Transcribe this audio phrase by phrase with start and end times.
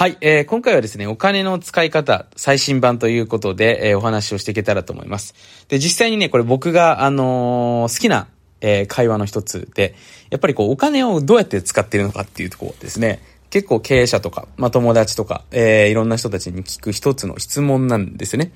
[0.00, 5.34] はい、えー、今回はですね、お金の使い方、最新版ということで、えー、お話をしていけたらと思います。
[5.68, 8.26] で、実際にね、これ僕が、あのー、好きな、
[8.62, 9.94] えー、会話の一つで、
[10.30, 18.52] やっぱりこう、お金をどうやって使っているのかっていうところですね、結構経営者とか、まあ、友達とか、えー、いろんな人たちに聞く一つの質問なんですね。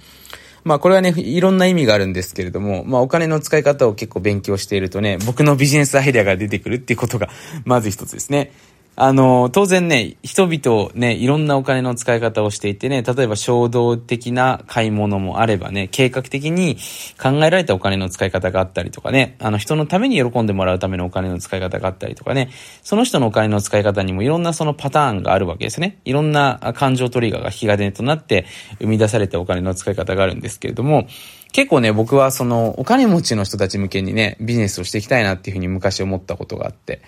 [0.64, 7.28] まあこれはね、いろんな意味があるんですけれども、まあお金の使い方を結構勉強しているとね、僕のビジネスアイデアが出てくるっていうことが、
[7.66, 8.50] まず一つですね。
[8.96, 16.76] あの、当然ね、人々ね、いろんなお金の使い方をしていてね、例えば衝動的な買い物もあればね、計画的に
[17.20, 22.50] 考えられたお金の使い方があったりとかね、あの人のために喜んでもらうためのお金の使い方があったりとかね、
[22.82, 25.98] その人のお金の使い方にもいろんなそのパターンがあるわけですね。
[26.04, 28.46] いろんな感情トリガーが引き金となって
[28.78, 31.08] 生み出されたお金の使い方があるんですけれども、
[31.52, 37.00] 結構ね、僕はそのお金持ちの人たち向けにね、ビジネスをしていきたいなっていうふうに昔思ったことがあって、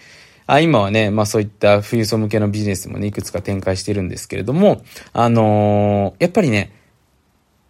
[0.46, 4.82] あ今はね、まあそういった富裕層向けのビジネスもね、いくつか展開してるんですけれども、
[5.12, 6.72] あのー、やっぱりね、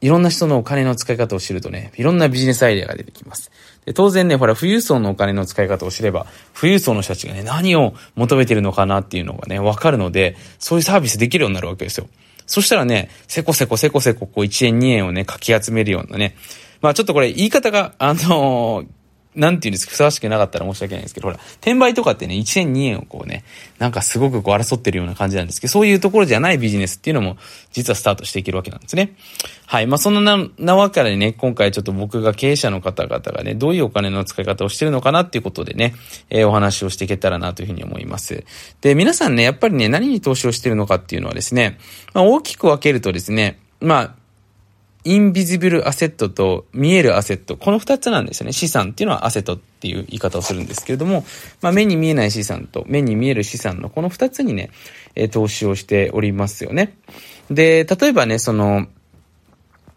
[0.02, 3.50] いろんな人のお金の使い方を知るとね、いろんなビジネスアイデアが出てきます。
[3.86, 12.08] で当然ね、ほら、富裕層のお金の使い方を知れば、富裕層の人たちがね、何を求めてるのかなっていうのがね、わかるので、そういうサービスできるようになるわけですよ。
[12.47, 16.36] そしたらね、せこせこせこせここう1円2円をね、かき集めるようなね、
[16.80, 18.86] まあちょっとこれ言い方が、あのー、
[19.36, 23.44] なんていうんですか、ふさわしくなかったら申し訳ないんですけど、ほら、転売とかってね、1円2円をこうね、
[23.78, 27.36] なんかすごくこう争ってるような感じなんですけど、そういうところじゃないビジネスっていうのも、
[27.72, 29.14] 実はスタートしていけるわけなんですね。
[29.66, 29.86] はい。
[29.86, 35.94] まあ、そんななわけでね、今回ちょっと僕が経営者の方々がね、どういうお金の使い方をしてるのかなっていうことでね、
[36.30, 38.44] えー、お話をしていけたらなというふうに思います。
[38.80, 41.78] で、皆さんね、やっぱりね、何に投資をしてるのかっていうのはですね、
[42.14, 44.14] まあ、大きく分けるとですね、まあ、
[45.06, 48.52] インビジブルアセットと見えるアセット、この二つなんですよね。
[48.52, 51.24] 資産っていうのはアセットっていう言い方をするんですけれども、
[51.62, 54.70] まあ、目に見えない資産と目に見える資産のこの二つにね、
[55.14, 56.96] え投資をしておりますよね。
[57.52, 58.88] で、例えばね、その、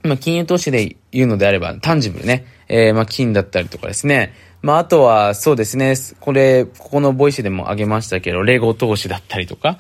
[0.03, 9.79] まあ、金融投資で言うのであれば、タンジブルね、えー、まあ、金だったりとかですね、まあ、あとは、そうですね、これ、ここのボイスでも挙げましたけど、レゴ投資だったりとか、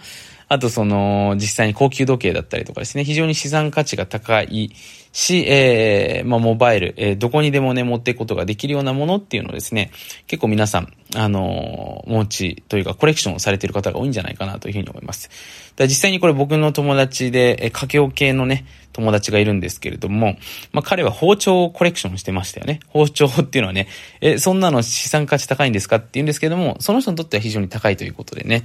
[0.49, 4.71] あとその、実際に高級時計だったりとかですね、非常に資産価値が高い
[5.11, 9.91] し、えー、まあ、モバイル、えー、どこにでもね、持っていくことができるようなものっていうのをですね、
[10.25, 15.29] 結構皆さん、あのー、持ちというかコレクションをされている方が多いんじゃないかなというふうに思います。
[15.75, 20.35] だ実際にこれ僕の友達で、えー、家計系のね、友達がいるんですけれども、
[20.71, 22.79] まあ、彼は包丁をコレクションしてましたよね。
[22.87, 23.87] 包丁っていうのはね、
[24.19, 28.63] え、そんなの資産価値高いんですかって言うんですけども、その人にとっては非常に高いということでね、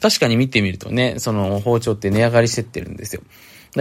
[0.00, 3.22] 確かに見てみるとね、その包丁って値上がりしてってるんですよ。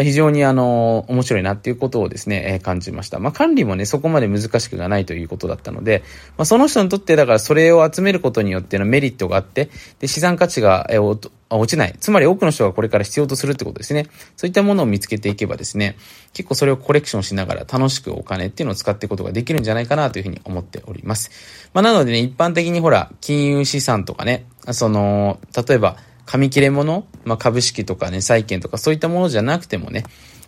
[0.02, 3.20] 非常にあの、面白いなっていうことをですね、えー、感じました。
[3.20, 6.02] まあ、管理もね、そこまで難しくがないということだったので、
[6.36, 9.70] まあ、その人にとってだからそれを集めることによってのメリットがあって、
[10.00, 11.96] で、資産価値が、えー、落ちない。
[12.00, 14.08] つまり多くの人がこれから必要とするってことですね。
[14.36, 15.96] そういったものを見つけていけばですね、
[16.34, 21.30] 結構それをコレクションしながら楽しくお金っていうのを使っていくことができるんじゃないかなというふうに思っております。
[21.74, 30.06] まあ、なのでね、一般的にほら、金融資産とかね、その、例えば、紙切れ物、まあ、株式とかね、債券とかそういったものじゃなくてもね、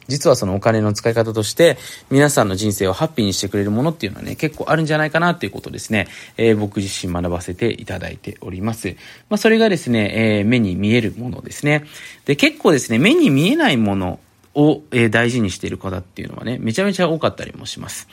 [0.08, 1.78] 実はそのお金の使い方として、
[2.12, 8.96] 皆さんの人生をハッピーにしてくれるものっていうのはね、結構あるんじゃないかなっていうことですね、えー、僕自身学ばせていただいております。
[9.30, 11.86] まあ、それがですね、えー、目に見えるものですね。
[12.26, 14.20] で、結構ですね、目に見えないもの
[14.54, 18.08] を、えー、大事にしている方っていうのはね、めちゃめちゃ多かったりもします。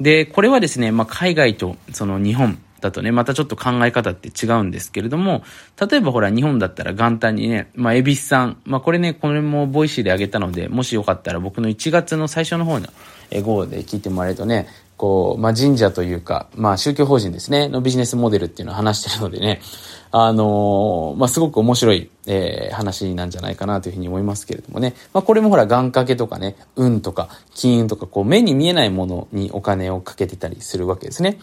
[0.00, 5.42] で、これはですね、まあ、海外とその日本、だとね、またちょっと考え方って違うんですけれども、
[5.90, 12.88] 例えばほら、日本だったら元旦にね、まあ、エビスさん、まあ、これね、これも Voicy であげたので、もしよかったら僕の1月の最初の方の
[13.42, 19.60] 号で聞いてもらえるとね、こう、まあ、神社というか、まあ、宗教法人ですね、のビジネスモデルっていうのを話してるのでね、
[20.12, 24.94] あのー、まあ、すごく面白い、えー、話なんじゃないかなというふうに思いますけれどもね。
[25.14, 31.38] まあ、これもほら、願掛けとかね、運とか、金運とか、こう、目に見えないものにお金をかけてたりするわけですね。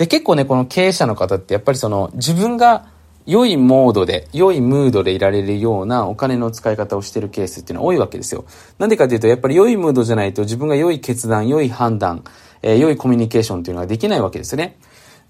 [0.00, 2.86] で、結構ね、この経営者の方ってやっぱりその自分が
[3.26, 8.46] 良いモードで、良いムードでいられるようなお金の使い方をしてるケースっていうのは多いわけですよ。
[8.78, 12.24] なんでかというと、やっぱり良いムードじゃないと自分が良い決断、良い判断、
[12.62, 14.78] えー、良いコミュニケーションっていうのができないわけですね。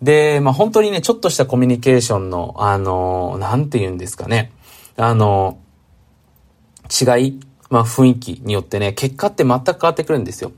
[0.02, 4.52] で、まあ本当にね、ちょっとしたコミュニケーションの、あのー、なんて言うんですかね。
[4.96, 7.40] あのー、違い、
[7.70, 10.52] まあ雰囲気によってね、結果って全く変わってくるんですよ。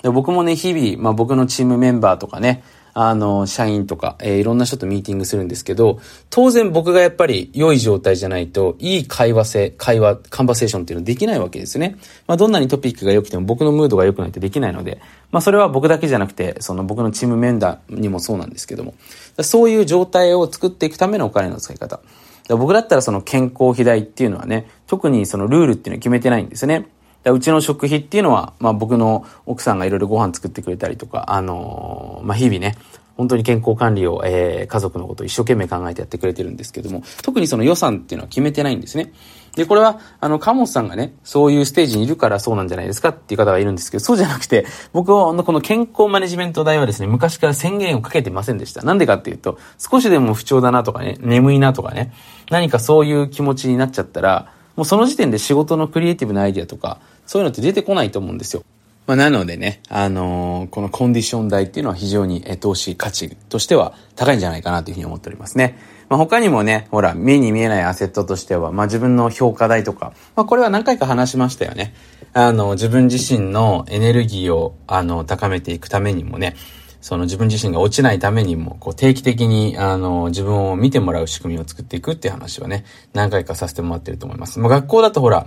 [0.00, 2.64] で僕もね、日々、まあ僕のチームメンバーとかね、
[3.00, 6.00] あの、社員とか、えー、いろんな人とミーティングするんですけど、
[6.30, 11.96] 当然僕がやっぱり良い状態じゃないと、いい会話性、会話、カンバセーションっていうのはできないわけですね。
[12.26, 15.00] まあ、どんなにトピックが良くても僕のムードが良くないとできないので、
[15.30, 18.94] まあ、それは僕だけじゃなくて、その僕のチームメンバーにもそうなんですけども、
[19.42, 22.00] そういう状態を作っていくためのお金の使い方。
[22.48, 26.88] 僕だったらその健康費代っていうのはね、特にそのルールっていうのは決めてないんですね。
[27.32, 32.76] うちの食費っていうのは、まあ僕の奥さんがいろいろご飯作ってくれたりとか、あのー、まあ日々ね、
[33.18, 39.12] 本当に健康管理を、えー、家族のことを一生懸命考えてやってくれてるんですけども、特にその予算っていうのは決めてないんですね。
[39.56, 48.82] で、これは、あの、カモさんがね、そういうステージにいるからそうなんじゃないですかっていう方がいるんですけど、そうじゃなくて、僕は、この健康マネジメント代はですね、昔から宣言をかけてませんでした。
[48.82, 52.12] なんでかっていうと、少しでも不調だなとかね、眠いなとかね、
[52.50, 58.62] 何かそういう気持ちになっちゃったら、もうその時点で仕事のクリエイティブなアイディアとか、そういうのって出てこないと思うんですよ。
[59.08, 65.76] まあ、なのでね、あのー、このコンディション代っていうのは非常に投資価値としては高いんじゃないかなというふうに思っておりますね。
[66.08, 71.92] まあ、他にもね、ほら、目に見えないアセットとしては、まあ、自分の評価代とか、まあ、これは何回か話しましたよね。
[72.32, 76.54] あの、自分自身のエネルギーを、あの、高めていくためにもね、
[77.00, 84.58] その自分自身が落ちないためにも、こう定期的に、あの、自分を見てもらう仕組みを作っていくっていう話はね、何回かさせてもらってると思います。
[84.58, 85.46] まあ、学校だとほら、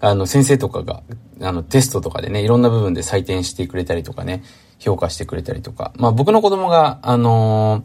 [0.00, 1.02] あの、先生とかが、
[1.40, 4.42] あの、テストとかでね、いろんな部分で採点してくれたりとかね、
[4.78, 5.92] 評価してくれたりとか。
[5.96, 7.84] まあ僕の子供が、あの、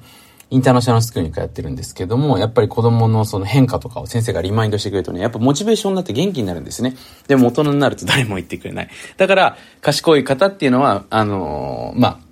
[0.51, 6.95] インターナショナルスクールに通ってるんですけども、やっぱり子供のその変化とかを先生がリマインドしてくれるとね、やっぱモチベーションになって元気になるんですね。
[7.27, 8.89] でも大人になると誰も言ってくれない。
[9.17, 12.28] だから、賢い方っていうのは、あの、まあ、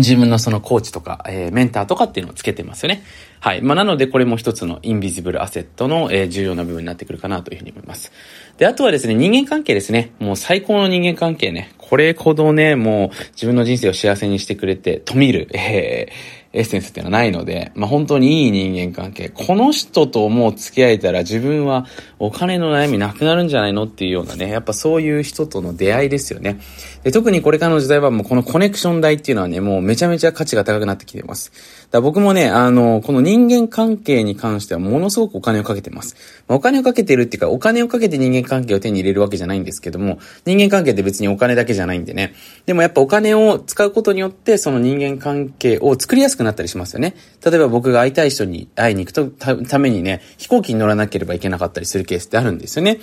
[0.00, 3.02] 自分のそのコーチとか、えー、メンターとかっていうのをつけてますよね。
[3.40, 3.62] はい。
[3.62, 8.12] まあ、なので、これも一つのインビジブルアセットの、えー、重要な部分になってくるかなというふうに思います。
[8.56, 10.12] で、あとはですね、人間関係ですね。
[10.18, 11.72] もう最高の人間関係ね。
[11.78, 19.28] これほどね、もう自分の人生を幸せにしてくれて、と見る、えー、エッセンスっていうのはないので、まあ、本当にいい人間関係。
[19.28, 21.84] この人ともう付き合えたら自分は
[22.20, 26.60] お金の悩みなくなるんじゃないのっていうようなね、やっぱそういう人との出会いですよね。
[27.02, 31.50] で特にこれからの時代はもうこのコネクション代っていうのはね、もうめちゃめちゃ価値が高くなってきてます。
[31.90, 36.14] だ僕もね、あの、この人人間関係に関してはものすごくお金をかけてます。
[36.46, 42.34] ま、お金をかけてるっていうか、お金をかけて人間関係を手に入れるわけじゃないんですけども、人間関係って別にお金だけじゃないんでね。
[42.66, 47.16] でもやっぱお金を使うことによって、その人間関係を作りやすくなったりしますよね。
[47.44, 53.00] 例えば僕が会いたい人に会いに行くとためにね、飛行機に乗らなければいけなかったりするケースってあるんですよね。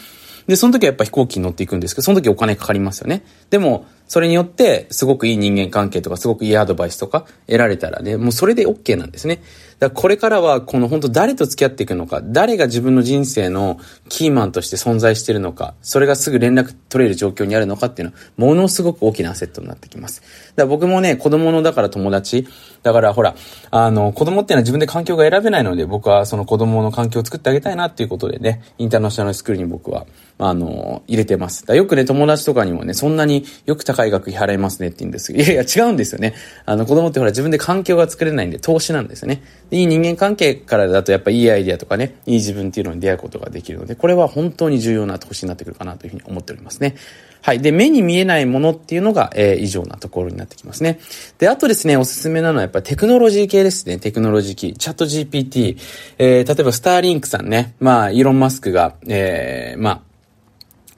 [0.48, 3.24] で、その時はやっぱ飛行機に乗っていくんですけど、その時お金かかりますよね。
[3.50, 9.42] でも、それによって、すごくいい人間関係とか、すごくいいアドバイスとか得られたらね、もうそれで OK なんですね。
[9.81, 13.80] だからこれからは、この本当誰と付き合っていくのか、誰が自分の人生の
[14.10, 20.22] キーマンとして存在しているのか、それがすぐ連絡取れる状況にあるのかっていうのは、ものすごく大きなアセットになってきます。
[20.22, 22.48] だから僕もね、子供のだから友達、
[22.83, 23.33] だからほら、
[23.72, 30.06] あの、子供っていうのは自分で環境が選べないので、僕はその子供の環境を作ってあげたいなっていうことでね、インターナショナルスクールに僕は、
[30.38, 31.66] あの、入れてます。
[31.66, 36.36] だよくね、友達とかにもね、そんなによく高い額払いますねって言うんですけど、いやいや違うんですよね。
[36.66, 39.42] あの、子供ってほら自分で環境が作れないんで投資なんですよね。
[39.72, 46.96] いい人間関係からだとやっぱいいアイディアとかね、いい自分っていうのに出会うことができるので、これは本当に重要な投資になってくるかなというふうに思っておりますね。
[47.42, 47.60] はい。
[47.60, 51.00] で、目に見えないものっていうのが、えー、以上なところになってきますね。
[51.40, 53.98] で、あとですね、おすすめなのはやっぱテクノロジー系ですね。
[53.98, 54.74] テクノロジー系。
[54.74, 55.78] チャット GPT。
[56.20, 57.74] えー、例えばスターリンクさんね。
[57.80, 60.02] まあ、イーロン・マスクが、えー、まあ、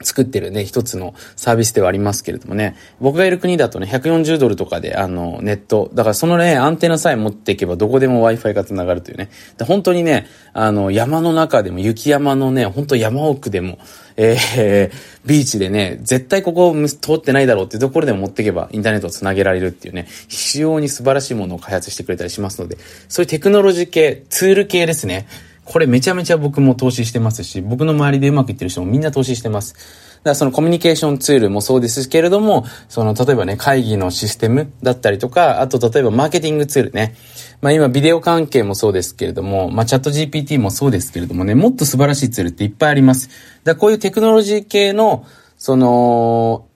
[0.02, 9.30] 作ってるね、一つのサービスではありますけれどもね、僕がいる国だとね、140ドルとかで、あの、ネット、だからそのね、アンテナさえ持っていけばどこでも Wi-Fi が繋がるというね、
[9.60, 13.78] 本当にね、あの、山の中でも、雪山のね、本当山奥でも、
[14.16, 14.92] えー、
[15.26, 22.78] ビーチでね、絶対ここ通ってないだろうっていうところでも持っていけばインターネットを繋げられるっていうね、非常に素晴らしいものを開発してくれたりしますので、
[23.08, 25.26] そういうテクノロジー系、ツール系ですね。
[25.64, 29.74] これめちゃめちゃ僕も投資してますし、僕の周りでうまくいってる人もみんな投資してます。
[29.74, 37.14] だからそのコミュニケーションツールもそうですけれども、その例えばね、会議のシステムだったりとか、あと例えばマーケティングツールね。
[37.60, 43.28] まあ今ビデオ関係もそうですけれども、まあチャット GPT もそうですけれどもね、もっと素晴らしいツールっていっぱいあります。
[43.64, 46.66] だこういうテクノロジー系の、その、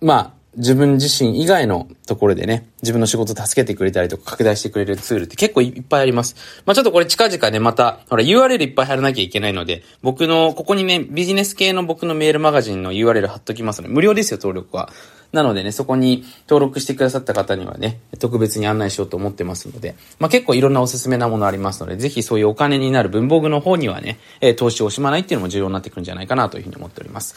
[0.00, 6.36] まあ、自分自身以外のところでね、自分の仕事を助けてくれたりとか拡大してくれるツールって結構いっぱいあります。
[6.66, 14.90] まあちょっとこれ近々ね、また、ほら URL いっぱい貼らなきゃいけないので、僕の、ここにね、ビジネス系の僕のメールマガジンの URL 貼っときますので、無料ですよ、登録は。
[15.34, 24.18] なのでね、そこに登録してくださった方にはね、特別に案内しようと思ってますので、まあ結構いろんなおすすめなものありますので、ぜひそういうお金になる文房具の方にはね、
[24.56, 27.34] 投資を惜しまないっていうのも重要になってくるんじゃないかなというふうに思っております。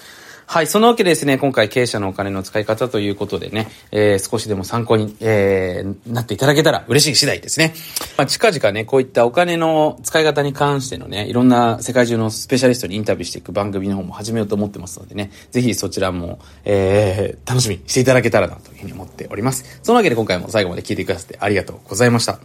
[0.50, 7.74] はい、そのわけでですね、今回経営者のお金の使い方ということでね、えー、少しでも参考に、えー、なっていただけたら嬉しい次第ですね。
[8.18, 19.82] まあ、近々ね、こういったお金の使い方に関してのね、いろんな世界中のスペシャリストにインタビューしていく番組の方も始めようと思ってますのでね、ぜひそちらも、えー、楽しみにしていただけたらなというふうに思っております。
[19.84, 22.40] そのわけで今回も最後まで聞いてくださってありがとうございました。